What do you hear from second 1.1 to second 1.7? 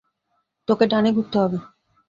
ঘুরতে হবে।